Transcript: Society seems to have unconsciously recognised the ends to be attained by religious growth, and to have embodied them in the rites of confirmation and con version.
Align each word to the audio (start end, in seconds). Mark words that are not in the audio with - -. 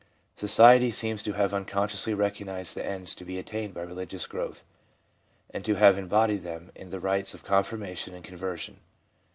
Society 0.35 0.89
seems 0.89 1.21
to 1.21 1.33
have 1.33 1.53
unconsciously 1.53 2.15
recognised 2.15 2.73
the 2.73 2.83
ends 2.83 3.13
to 3.13 3.23
be 3.23 3.37
attained 3.37 3.75
by 3.75 3.83
religious 3.83 4.25
growth, 4.25 4.63
and 5.51 5.63
to 5.63 5.75
have 5.75 5.95
embodied 5.95 6.41
them 6.41 6.71
in 6.73 6.89
the 6.89 6.99
rites 6.99 7.35
of 7.35 7.43
confirmation 7.45 8.15
and 8.15 8.23
con 8.25 8.35
version. 8.35 8.79